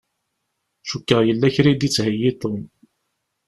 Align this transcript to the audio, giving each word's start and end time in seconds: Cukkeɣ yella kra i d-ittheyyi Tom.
Cukkeɣ 0.89 1.21
yella 1.23 1.47
kra 1.55 1.69
i 1.71 1.75
d-ittheyyi 1.75 2.31
Tom. 2.41 2.59